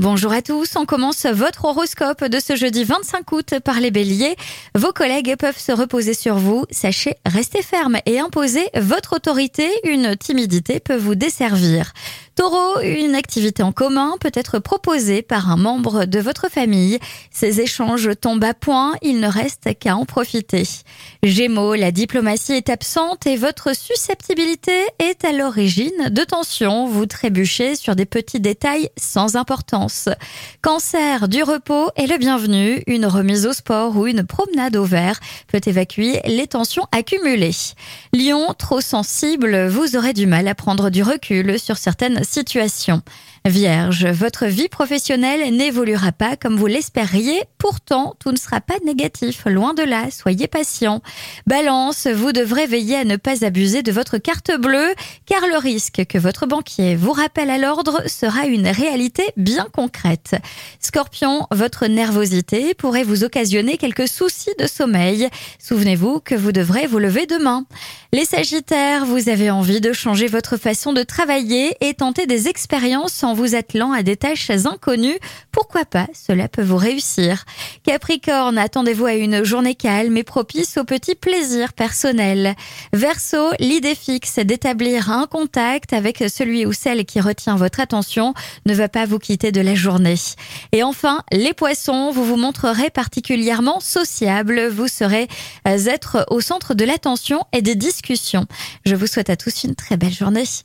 [0.00, 4.34] Bonjour à tous, on commence votre horoscope de ce jeudi 25 août par les béliers.
[4.74, 10.16] Vos collègues peuvent se reposer sur vous, sachez rester ferme et imposer votre autorité, une
[10.16, 11.92] timidité peut vous desservir.
[12.36, 16.98] Taureau, une activité en commun peut être proposée par un membre de votre famille.
[17.30, 20.62] Ces échanges tombent à point, il ne reste qu'à en profiter.
[21.22, 26.86] Gémeaux, la diplomatie est absente et votre susceptibilité est à l'origine de tensions.
[26.86, 30.08] Vous trébuchez sur des petits détails sans importance.
[30.62, 32.82] Cancer, du repos est le bienvenu.
[32.86, 37.50] Une remise au sport ou une promenade au vert peut évacuer les tensions accumulées.
[38.14, 43.02] Lion, trop sensible, vous aurez du mal à prendre du recul sur certaines situation.
[43.46, 49.44] Vierge, votre vie professionnelle n'évoluera pas comme vous l'espériez, pourtant tout ne sera pas négatif,
[49.46, 51.00] loin de là, soyez patient.
[51.46, 54.92] Balance, vous devrez veiller à ne pas abuser de votre carte bleue,
[55.24, 60.36] car le risque que votre banquier vous rappelle à l'ordre sera une réalité bien concrète.
[60.78, 65.30] Scorpion, votre nervosité pourrait vous occasionner quelques soucis de sommeil.
[65.58, 67.64] Souvenez-vous que vous devrez vous lever demain.
[68.12, 73.22] Les Sagittaires, vous avez envie de changer votre façon de travailler et tenter des expériences
[73.22, 75.20] en vous attelant à des tâches inconnues.
[75.52, 76.08] Pourquoi pas?
[76.12, 77.44] Cela peut vous réussir.
[77.84, 82.56] Capricorne, attendez-vous à une journée calme et propice aux petits plaisirs personnels.
[82.92, 88.34] Verseau, l'idée fixe d'établir un contact avec celui ou celle qui retient votre attention
[88.66, 90.16] ne va pas vous quitter de la journée.
[90.72, 94.66] Et enfin, les poissons, vous vous montrerez particulièrement sociable.
[94.66, 95.28] Vous serez
[95.64, 97.99] être au centre de l'attention et des discussions.
[98.84, 100.44] Je vous souhaite à tous une très belle journée.